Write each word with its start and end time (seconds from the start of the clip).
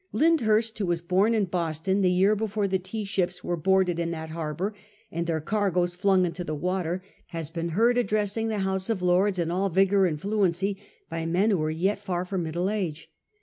Lyndhurst, 0.13 0.79
who 0.79 0.87
was 0.87 0.99
bom 0.99 1.35
in 1.35 1.45
Boston 1.45 2.01
the 2.01 2.09
year 2.09 2.35
before 2.35 2.67
the 2.67 2.79
tea 2.79 3.03
ships 3.05 3.43
were 3.43 3.55
boarded 3.55 3.99
in 3.99 4.09
that 4.09 4.31
harbour 4.31 4.73
and 5.11 5.27
their 5.27 5.39
cargoes 5.39 5.93
flung 5.93 6.25
into 6.25 6.43
the 6.43 6.55
water, 6.55 7.03
has 7.27 7.51
been 7.51 7.69
heard 7.77 7.99
addressing 7.99 8.47
the 8.47 8.57
House 8.65 8.89
of 8.89 9.03
Lords 9.03 9.37
in 9.37 9.51
all 9.51 9.69
vigour 9.69 10.07
and 10.07 10.19
fluency 10.19 10.81
by 11.07 11.27
men 11.27 11.51
who 11.51 11.61
are 11.61 11.69
yet 11.69 11.99
far 11.99 12.25
from 12.25 12.41
middle 12.41 12.67
age. 12.67 13.11